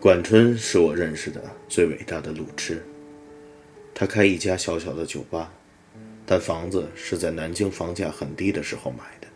[0.00, 2.82] 管春是我认识的最伟大的路痴。
[3.94, 5.52] 他开一家小小的酒吧，
[6.24, 9.28] 但房子是在南京房价很低的时候买的，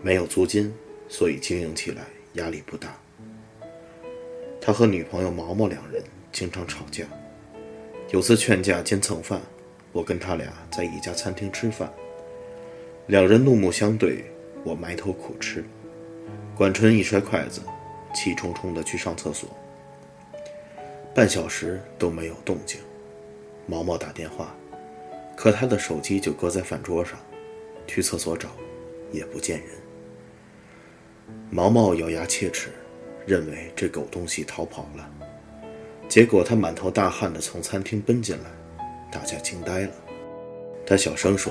[0.00, 0.72] 没有租金，
[1.06, 2.98] 所以经营起来压力不大。
[4.58, 6.02] 他和女朋友毛毛两人
[6.32, 7.04] 经常吵架，
[8.10, 9.38] 有次劝架兼蹭饭，
[9.92, 11.92] 我跟他俩在一家餐厅吃饭，
[13.06, 14.24] 两人怒目相对，
[14.64, 15.62] 我埋头苦吃。
[16.56, 17.60] 管春一摔筷子，
[18.14, 19.46] 气冲冲地去上厕所。
[21.16, 22.78] 半小时都没有动静，
[23.64, 24.54] 毛毛打电话，
[25.34, 27.18] 可他的手机就搁在饭桌上，
[27.86, 28.50] 去厕所找，
[29.12, 29.68] 也不见人。
[31.48, 32.68] 毛毛咬牙切齿，
[33.24, 35.10] 认为这狗东西逃跑了。
[36.06, 38.50] 结果他满头大汗地从餐厅奔进来，
[39.10, 39.92] 大家惊呆了。
[40.84, 41.50] 他小声说：“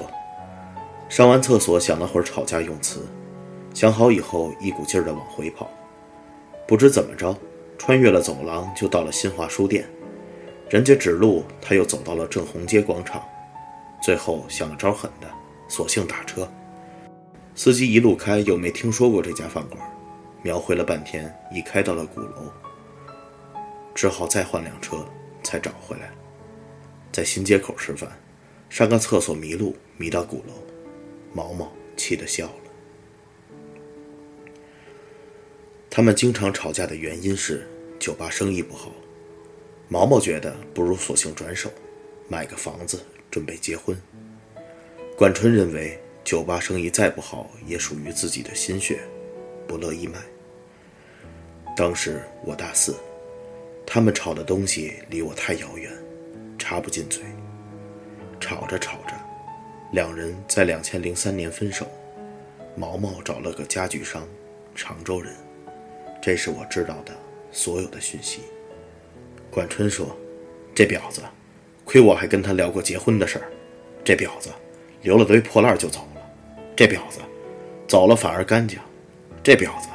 [1.10, 3.00] 上完厕所想了会儿吵架用词，
[3.74, 5.72] 想好以后一股劲儿地往回跑，
[6.68, 7.36] 不知怎么着。”
[7.78, 9.86] 穿越了走廊，就到了新华书店。
[10.70, 13.24] 人家指路，他又走到了正红街广场。
[14.02, 15.28] 最后想了招狠的，
[15.68, 16.48] 索性打车。
[17.56, 19.82] 司机一路开，又没听说过这家饭馆，
[20.42, 22.52] 描绘了半天，已开到了鼓楼。
[23.94, 25.06] 只好再换辆车，
[25.42, 26.12] 才找回来。
[27.12, 28.10] 在新街口吃饭，
[28.70, 30.54] 上个厕所迷路，迷到鼓楼。
[31.34, 32.65] 毛毛气得笑了。
[35.96, 37.66] 他们经常吵架的原因是
[37.98, 38.92] 酒吧生意不好。
[39.88, 41.72] 毛毛觉得不如索性转手，
[42.28, 43.00] 买个房子
[43.32, 43.98] 准备结婚。
[45.18, 49.00] 管春认为酒吧生意再不好也属于自己的心血，
[49.66, 50.20] 不乐意卖。
[51.78, 52.94] 当时我大四，
[53.88, 55.90] 他们吵的东西离我太遥远，
[56.60, 57.24] 插不进嘴。
[58.38, 59.14] 吵着吵着，
[59.94, 61.88] 两人在两千零三年分手。
[62.76, 64.28] 毛毛找了个家具商，
[64.76, 65.34] 常州人。
[66.26, 67.14] 这是我知道的
[67.52, 68.42] 所有的讯息。
[69.52, 70.08] 管春说
[70.74, 71.22] ：“这婊子，
[71.84, 73.46] 亏我还跟他聊过结婚的事儿。
[74.04, 74.50] 这婊子
[75.04, 76.22] 留了堆破烂就走了。
[76.76, 77.20] 这婊子
[77.88, 78.80] 走了反而干净。
[79.44, 79.88] 这婊子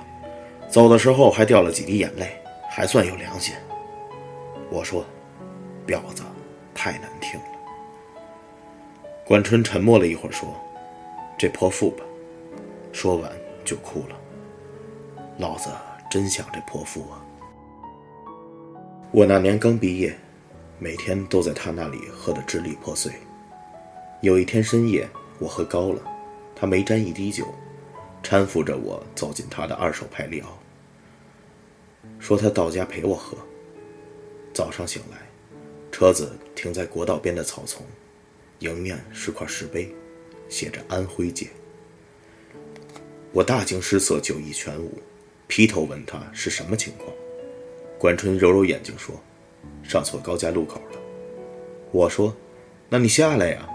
[0.69, 2.41] 走的时候还掉了几滴眼泪，
[2.71, 3.53] 还算有良心。”
[4.71, 5.05] 我说
[5.85, 6.23] ：“婊子
[6.73, 7.47] 太难听了。”
[9.27, 10.49] 管春沉默了一会儿说
[11.37, 12.05] ：“这泼妇吧。”
[12.95, 13.33] 说完
[13.65, 14.17] 就哭了。
[15.37, 15.69] 老子。
[16.11, 17.25] 真想这泼妇啊！
[19.13, 20.19] 我那年刚毕业，
[20.81, 23.13] 每天都在他那里喝得支离破碎。
[24.21, 26.03] 有一天深夜，我喝高了，
[26.57, 27.47] 他没沾一滴酒，
[28.25, 30.59] 搀扶着我走进他的二手派利奥，
[32.19, 33.39] 说他到家陪我喝。
[34.53, 35.19] 早上醒来，
[35.93, 37.87] 车子停在国道边的草丛，
[38.59, 39.95] 迎面是块石碑，
[40.49, 41.47] 写着“安徽界”。
[43.33, 44.93] 我大惊失色，酒意全无。
[45.51, 47.13] 劈头问他是什么情况，
[47.99, 49.17] 管春揉揉眼睛说
[49.83, 51.01] ：“上错高架路口了。”
[51.91, 52.33] 我说
[52.89, 53.69] ：“那你下来呀？”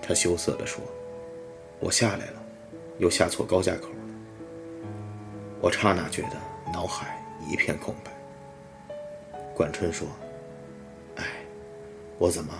[0.00, 0.80] 他羞涩地说
[1.80, 2.40] ：“我下来了，
[2.98, 3.96] 又下错高架口了。”
[5.60, 6.40] 我刹那觉得
[6.72, 8.12] 脑海一片空白。
[9.52, 10.06] 管春说
[11.18, 11.24] ：“哎，
[12.18, 12.54] 我怎么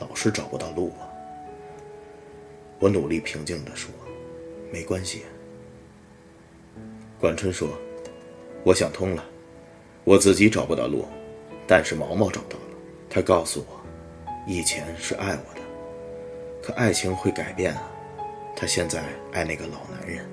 [0.00, 1.06] 老是找不到路啊？”
[2.80, 3.92] 我努力平静地说
[4.74, 5.22] ：“没关系。”
[7.20, 7.68] 管春说。
[8.64, 9.24] 我想通了，
[10.04, 11.04] 我自己找不到路，
[11.66, 12.76] 但是毛毛找到了。
[13.10, 13.80] 他告诉我，
[14.46, 15.60] 以前是爱我的，
[16.62, 17.82] 可爱情会改变啊。
[18.54, 19.02] 他现在
[19.32, 20.24] 爱那个老男人。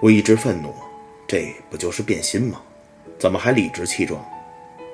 [0.00, 0.72] 我一直愤怒，
[1.26, 2.62] 这不就是变心吗？
[3.18, 4.24] 怎么还理直气壮？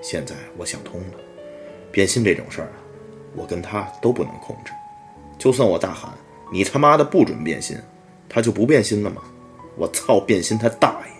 [0.03, 1.19] 现在我想通了，
[1.93, 2.77] 变心这种事儿啊，
[3.37, 4.73] 我跟他都不能控制。
[5.39, 6.13] 就算我大喊
[6.53, 7.79] “你他妈的不准变心”，
[8.29, 9.23] 他就不变心了吗？
[9.77, 11.14] 我操，变心他大爷！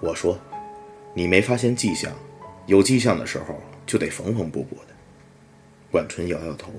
[0.00, 0.38] 我说
[1.14, 2.12] ：“你没发现迹象？
[2.66, 4.92] 有迹象的时候就得缝缝补补的。”
[5.90, 6.72] 管春摇摇头，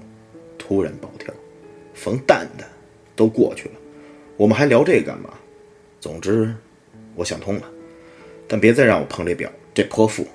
[0.57, 1.19] 突然暴跳
[1.93, 2.65] ：“缝蛋的，
[3.15, 3.75] 都过去了，
[4.37, 5.33] 我们还聊这个干嘛？
[5.99, 6.55] 总之，
[7.13, 7.69] 我想通了，
[8.47, 10.25] 但别再让我碰这表，这泼妇。”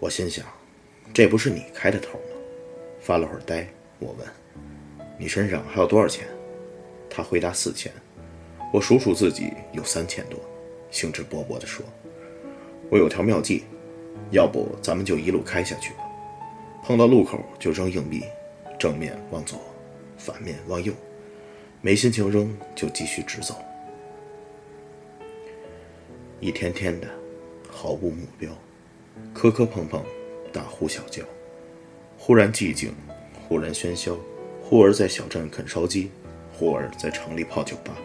[0.00, 0.44] 我心想
[1.12, 2.24] ：“这不是你开的头吗？”
[3.00, 3.68] 发了会儿呆，
[3.98, 4.26] 我问
[5.20, 6.26] ：“你身上还有多少钱？”
[7.08, 7.92] 他回答：“四千。”
[8.72, 10.38] 我数数自己有三千多，
[10.90, 11.84] 兴致勃勃地说
[12.90, 13.64] ：“我有条妙计，
[14.30, 16.00] 要不咱们就一路开下去吧。
[16.82, 18.22] 碰到路口就扔硬币，
[18.78, 19.58] 正面往左，
[20.18, 20.92] 反面往右。
[21.80, 23.54] 没心情扔就继续直走。
[26.40, 27.08] 一天天的，
[27.70, 28.50] 毫无目标，
[29.32, 30.02] 磕磕碰碰，
[30.52, 31.22] 大呼小叫，
[32.18, 32.92] 忽然寂静，
[33.48, 34.16] 忽然喧嚣，
[34.62, 36.10] 忽而在小镇啃烧鸡，
[36.52, 37.96] 忽而在城里泡酒吧。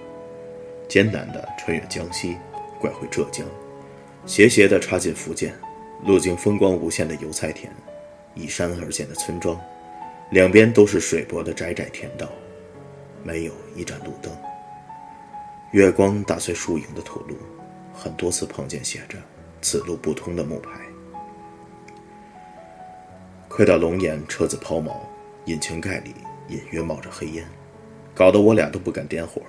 [0.91, 2.35] 艰难地穿越江西，
[2.77, 3.47] 拐回浙江，
[4.25, 5.57] 斜斜地插进福建，
[6.03, 7.71] 路经风光无限的油菜田，
[8.35, 9.57] 依山而建的村庄，
[10.31, 12.27] 两边都是水泊的窄窄田道，
[13.23, 14.29] 没有一盏路灯。
[15.71, 17.37] 月光打碎树影的土路，
[17.93, 19.17] 很多次碰见写着
[19.63, 20.71] “此路不通”的木牌。
[23.47, 24.91] 快到龙岩，车子抛锚，
[25.45, 26.13] 引擎盖里
[26.49, 27.47] 隐约冒着黑烟，
[28.13, 29.41] 搞得我俩都不敢点火。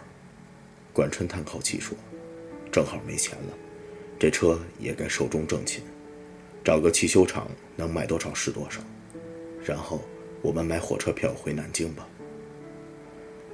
[0.93, 1.97] 管春叹口气说。
[2.71, 3.59] 正好没钱了，
[4.19, 5.83] 这车也该寿终正寝，
[6.65, 7.47] 找个汽修厂
[7.77, 8.81] 能卖多少是多少，
[9.63, 10.01] 然后
[10.41, 12.09] 我们买火车票回南京吧。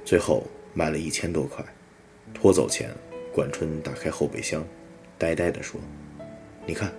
[0.05, 1.61] 最后卖了一千多块，
[2.33, 2.89] 拖走前，
[3.33, 4.65] 管春打开后备箱，
[5.17, 5.81] 呆呆地说
[6.65, 6.89] ：“你看。”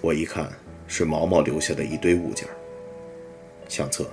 [0.00, 0.50] 我一看，
[0.86, 2.48] 是毛毛留下的一堆物件
[3.68, 4.10] 相册、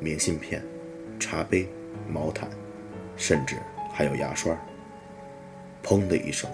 [0.00, 0.60] 明信片、
[1.20, 1.68] 茶杯、
[2.10, 2.50] 毛毯，
[3.16, 3.54] 甚至
[3.98, 4.56] 还有牙刷。
[5.82, 6.48] 砰的一声，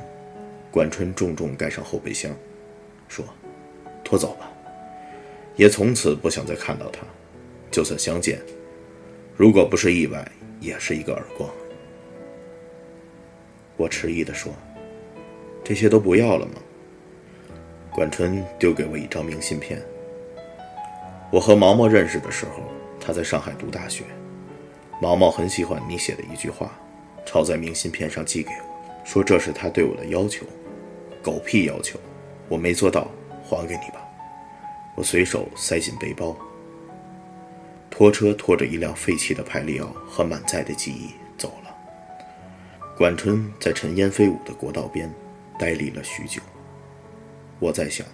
[0.70, 2.34] 管春重重盖上后备箱，
[3.06, 3.22] 说
[4.02, 4.50] ：“拖走吧。”
[5.54, 7.02] 也从此不想再看到他。
[7.70, 8.40] 就算相见，
[9.36, 10.26] 如果不是意外，
[10.58, 11.50] 也是一个耳光。
[13.76, 14.50] 我迟疑地说
[15.62, 16.54] ：“这些都不要了吗？”
[17.92, 19.82] 管春丢给我一张明信片。
[21.30, 22.62] 我和毛毛认识的时候，
[22.98, 24.04] 他在上海读大学。
[24.98, 26.72] 毛毛很喜欢你写的一句话，
[27.24, 29.04] 抄在明信片上寄给我。
[29.04, 30.46] 说这是他对我的要求，
[31.22, 31.98] 狗屁要求，
[32.48, 33.10] 我没做到，
[33.42, 34.02] 还给你吧。
[34.96, 36.36] 我随手塞进背包。
[37.90, 41.76] 拖车拖着一辆废弃的派利奥和满载的记忆走了。
[42.96, 45.12] 管春在尘烟飞舞的国道边
[45.58, 46.40] 呆立了许久。
[47.60, 48.06] 我在想，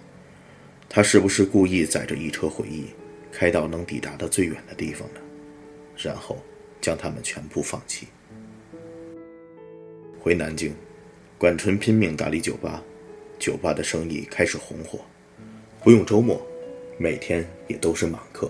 [0.89, 2.87] 他是不是故意载着一车回忆，
[3.31, 5.19] 开到能抵达的最远的地方呢？
[5.97, 6.37] 然后
[6.79, 8.07] 将他们全部放弃。
[10.23, 10.71] 回南京，
[11.39, 12.79] 管春拼命打理酒吧，
[13.39, 14.99] 酒吧的生意开始红火，
[15.83, 16.39] 不用周末，
[16.99, 18.47] 每天也都是满客。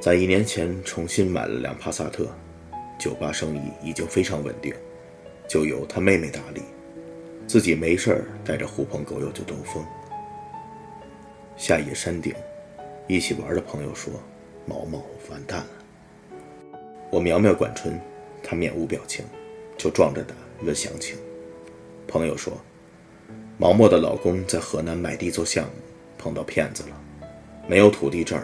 [0.00, 2.26] 在一年前重新买了辆帕萨特，
[2.98, 4.74] 酒吧生意已经非常稳定，
[5.48, 6.62] 就由他妹妹打理，
[7.46, 9.86] 自己没事儿带着狐朋狗友就兜风。
[11.56, 12.34] 下野山顶，
[13.06, 14.12] 一起玩的朋友说
[14.66, 15.00] ：“毛毛
[15.30, 15.68] 完蛋了。”
[17.08, 18.00] 我瞄瞄管春，
[18.42, 19.24] 他面无表情。
[19.82, 21.18] 就壮着胆问详情。
[22.06, 22.52] 朋友说，
[23.58, 25.72] 毛毛的老公在河南买地做项目，
[26.16, 26.96] 碰到骗子了，
[27.66, 28.40] 没有土地证，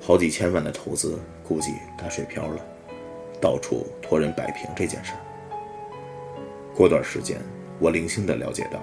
[0.00, 2.64] 好几千万的投资估计打水漂了，
[3.40, 5.18] 到处托人摆平这件事儿。
[6.76, 7.40] 过段时间，
[7.80, 8.80] 我零星的了解到，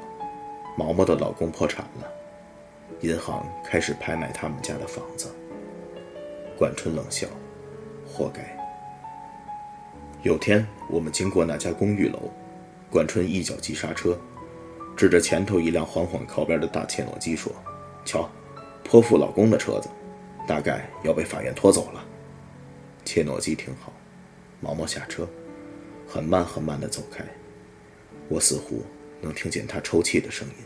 [0.77, 2.11] 毛毛的老公破产了，
[2.99, 5.29] 银行开始拍卖他们家的房子。
[6.57, 7.25] 管春冷笑，
[8.05, 8.58] 活该。
[10.21, 12.29] 有天，我们经过那家公寓楼，
[12.91, 14.19] 管春一脚急刹车，
[14.93, 17.53] 指着前头一辆缓缓靠边的大切诺基说
[18.03, 18.29] ：“瞧，
[18.83, 19.87] 泼妇老公的车子，
[20.45, 22.05] 大概要被法院拖走了。”
[23.05, 23.93] 切诺基停好，
[24.59, 25.25] 毛毛下车，
[26.05, 27.23] 很慢很慢地走开。
[28.27, 28.83] 我似乎
[29.21, 30.65] 能听见他抽泣的声音。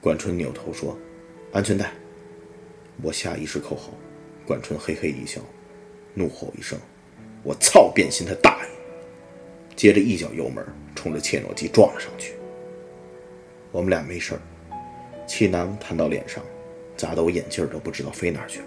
[0.00, 0.96] 管春扭头说
[1.52, 1.90] ：“安全带。”
[3.02, 3.90] 我下意识扣好，
[4.46, 5.40] 管春嘿嘿一笑，
[6.14, 6.78] 怒吼一声。
[7.42, 7.90] 我操！
[7.94, 8.68] 变心他大爷！
[9.74, 12.34] 接着一脚油门，冲着切诺基撞了上去。
[13.70, 14.40] 我们俩没事儿，
[15.26, 16.42] 气囊弹到脸上，
[16.96, 18.66] 砸得我眼镜都不知道飞哪去了。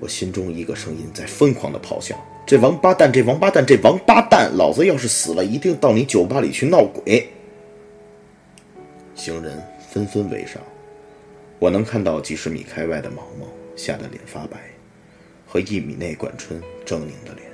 [0.00, 2.14] 我心中一个声音在疯狂的咆哮
[2.46, 3.10] ：“这王八蛋！
[3.12, 3.64] 这王八蛋！
[3.66, 4.50] 这王八蛋！
[4.54, 7.28] 老子要是死了，一定到你酒吧里去闹鬼！”
[9.16, 10.62] 行人纷纷围上，
[11.58, 14.58] 我能看到几十米开外的毛毛吓得脸发白，
[15.46, 17.47] 和一米内管春狰狞的脸。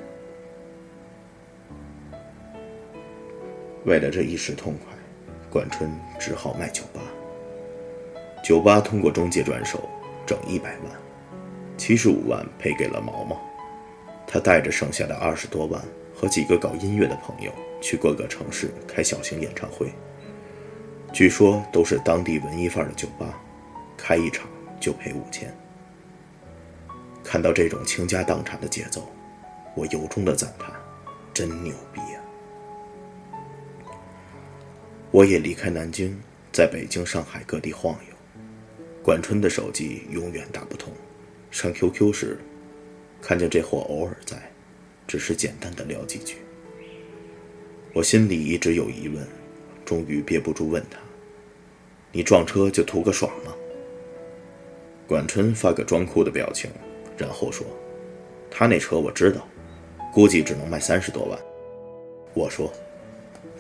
[3.85, 4.95] 为了这一时痛快，
[5.51, 7.01] 管春只好卖酒吧。
[8.43, 9.89] 酒吧通过中介转手，
[10.27, 10.93] 挣一百万，
[11.77, 13.41] 七十五万赔给了毛毛。
[14.27, 15.81] 他带着剩下的二十多万
[16.15, 19.93] 和几个搞音乐的朋友去各个城市开小型演唱会。
[21.13, 23.39] 据说都是当地文艺范儿的酒吧，
[23.97, 24.49] 开一场
[24.81, 25.55] 就赔五千。
[27.23, 29.09] 看到这种倾家荡产的节奏，
[29.75, 30.73] 我由衷的赞叹：
[31.33, 32.01] 真牛逼
[35.15, 36.13] 我也离开南京，
[36.51, 38.41] 在北京、上海各地晃悠。
[39.01, 40.93] 管春的手机永远打不通，
[41.53, 42.37] 上 QQ 时，
[43.23, 44.37] 看见这货偶尔在，
[45.07, 46.39] 只是简单的聊几句。
[47.93, 49.25] 我心里一直有疑问，
[49.85, 50.99] 终于憋不住问他
[52.11, 53.55] ：“你撞车就图个爽吗？”
[55.07, 56.69] 管春发个装酷的表情，
[57.17, 57.65] 然后说
[58.51, 59.47] ：“他那车我知道，
[60.13, 61.39] 估计只能卖三十多万。”
[62.35, 62.73] 我说：“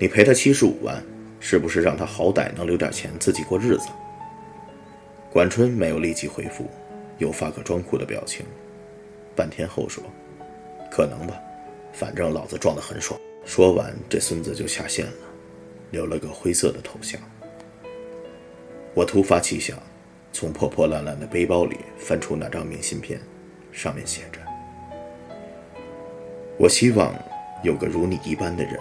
[0.00, 1.00] 你赔他七十五万。”
[1.46, 3.88] 是不是让他好歹能留点钱自己过日子？
[5.30, 6.70] 管春没有立即回复，
[7.18, 8.46] 又发个装酷的表情，
[9.36, 10.02] 半天后说
[10.90, 11.38] ：“可能吧，
[11.92, 15.12] 反正老子撞得很爽。”说完，这孙子就下线了，
[15.90, 17.20] 留了个灰色的头像。
[18.94, 19.78] 我突发奇想，
[20.32, 23.20] 从破破烂烂的背包里翻出那张明信片，
[23.70, 24.40] 上面写着
[26.56, 27.14] ：“我希望
[27.62, 28.80] 有个如你一般的人，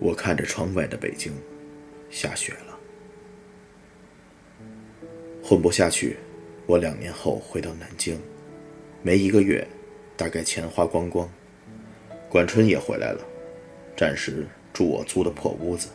[0.00, 1.32] 我看着窗外的北京，
[2.08, 2.78] 下雪了。
[5.42, 6.16] 混不下去，
[6.66, 8.20] 我两年后回到南京，
[9.02, 9.66] 没一个月，
[10.16, 11.28] 大概钱花光光。
[12.28, 13.24] 管春也回来了，
[13.96, 15.88] 暂时住我租的破屋子。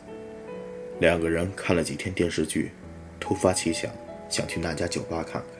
[1.00, 2.72] 两个人看了几天电视剧，
[3.20, 3.92] 突发奇想，
[4.30, 5.52] 想去那家酒吧看看。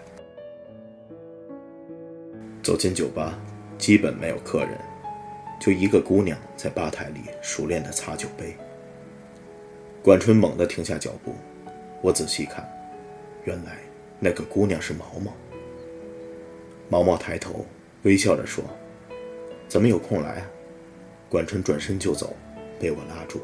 [2.64, 3.40] 走进酒吧，
[3.78, 4.78] 基本没有客人，
[5.64, 8.54] 就一个姑娘在吧台里熟练地擦酒杯。
[10.04, 11.34] 管春猛地停下脚步，
[12.02, 12.70] 我仔细看。
[13.46, 13.78] 原来
[14.20, 15.32] 那个姑娘是毛毛。
[16.90, 17.66] 毛毛抬头
[18.02, 18.62] 微笑着说
[19.70, 20.52] ：“怎么有空来啊？”
[21.32, 22.36] 管春转身就走，
[22.78, 23.40] 被我拉住。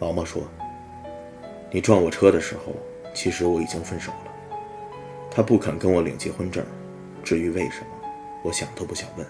[0.00, 0.42] 毛毛说
[1.70, 2.74] ：“你撞我车的时候，
[3.14, 4.32] 其实我已经分手了。
[5.30, 6.66] 他不肯跟我领结婚证，
[7.22, 7.86] 至于为什么，
[8.42, 9.24] 我想都不想问。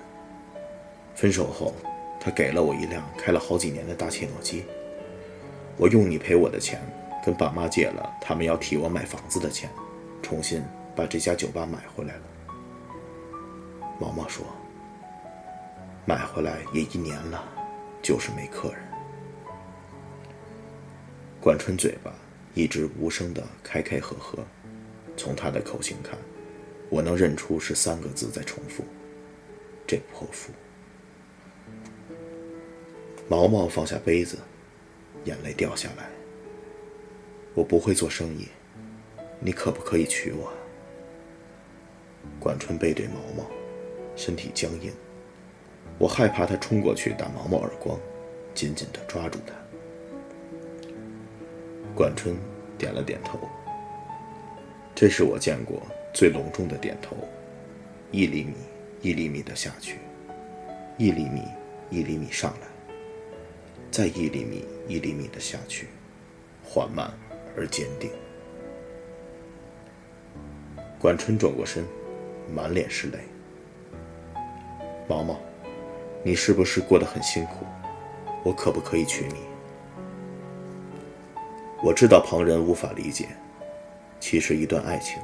[1.21, 1.75] 分手后，
[2.19, 4.65] 他给了我一辆开了好几年的大切诺基。
[5.77, 6.81] 我用你赔我的钱。”
[7.23, 9.69] 跟爸妈借了他们要替我买房子的钱，
[10.23, 10.65] 重新
[10.97, 12.23] 把这家酒吧买回来了。
[14.01, 14.43] 毛毛说
[16.09, 17.45] ：“买回来也一年了，
[18.01, 18.81] 就是没客人。”
[21.43, 22.11] 管春嘴巴
[22.55, 24.39] 一直无声的开开合合，
[25.15, 26.19] 从他的口型看，
[26.89, 28.83] 我能认出是三个字在重复
[29.87, 30.51] ：“这泼妇。”
[33.31, 34.37] 毛毛放下杯子，
[35.23, 36.09] 眼泪掉下来。
[37.55, 38.49] 我不会做生意，
[39.39, 40.53] 你可不可以娶我？
[42.41, 43.49] 管春背对毛毛，
[44.17, 44.93] 身体僵硬，
[45.97, 47.97] 我害怕他冲过去打毛毛耳光，
[48.53, 49.55] 紧紧地抓住他。
[51.95, 52.37] 管春
[52.77, 53.39] 点了点头，
[54.93, 55.81] 这是我见过
[56.13, 57.17] 最隆重的点头，
[58.11, 58.55] 一厘米
[59.03, 59.99] 一厘米的下去，
[60.99, 61.45] 一厘米
[61.91, 62.67] 一厘米上来，
[63.91, 65.89] 再一厘米一厘米的下去，
[66.65, 67.11] 缓慢。
[67.57, 68.09] 而坚定。
[71.01, 71.85] 管春转过身，
[72.55, 73.19] 满脸是泪。
[75.09, 75.39] 毛毛，
[76.23, 77.67] 你是不是过得很辛苦？
[78.45, 79.41] 我可不可以娶你？
[81.83, 83.29] 我知道旁人无法理解，
[84.21, 85.21] 其实一段爱情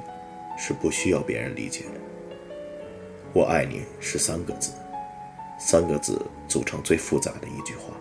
[0.59, 2.01] 是不需要别人理解的。
[3.33, 4.73] 我爱你是三个字，
[5.61, 7.95] 三个字组成最复杂的一句话。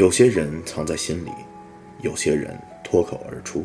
[0.00, 1.30] 有些人藏在心里。
[2.00, 3.62] 有些人脱口而出，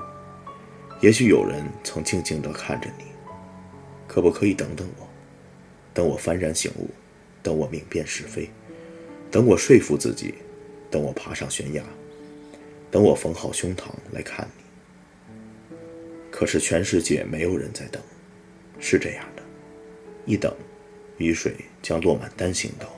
[1.00, 3.06] 也许有人曾静静地看着你，
[4.06, 5.08] 可不可以等等我？
[5.94, 6.90] 等我幡然醒悟，
[7.42, 8.50] 等我明辨是非，
[9.32, 10.34] 等我说服自己，
[10.92, 11.82] 等我爬上悬崖，
[12.92, 15.78] 等我缝好胸膛来看你。
[16.30, 18.02] 可是全世界没有人在等，
[18.78, 19.44] 是这样的：
[20.26, 20.54] 一等，
[21.18, 22.94] 雨水将落满单行道，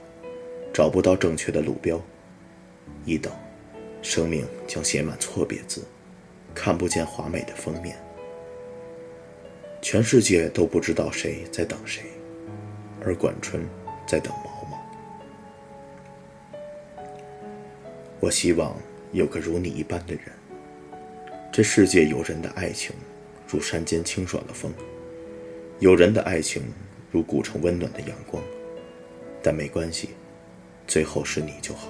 [0.74, 2.00] 找不到正确的路标；
[3.08, 3.34] 一等。
[4.04, 5.84] 生命将写满错别字，
[6.54, 7.98] 看不见华美的封面。
[9.82, 12.04] 全世界都不知道谁在等谁，
[13.04, 13.66] 而管春
[14.06, 14.78] 在等毛毛。
[18.20, 18.78] 我希望
[19.12, 20.24] 有个如你一般的人。
[21.52, 22.96] 这世界有人的爱情，
[23.48, 24.72] 如山间清爽的风；
[25.80, 26.62] 有人的爱情，
[27.12, 28.44] 如古城温暖的阳光。
[29.42, 30.10] 但没关系，
[30.86, 31.88] 最后是你就好。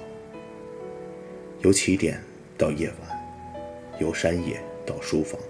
[1.60, 2.22] 由起点
[2.56, 5.40] 到夜晚，由山野到书房，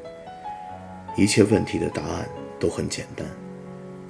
[1.17, 2.27] 一切问题的答案
[2.59, 3.27] 都很简单，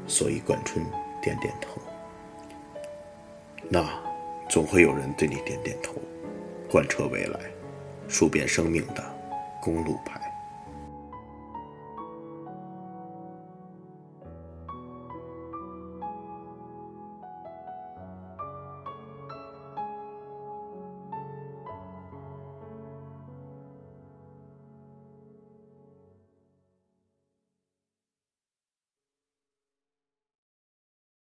[0.06, 0.84] 所以管春
[1.20, 1.80] 点点头。
[3.68, 3.84] 那
[4.48, 5.94] 总会有人对你点点头，
[6.70, 7.40] 贯彻未来，
[8.06, 9.04] 数遍生命的
[9.60, 10.20] 公路牌。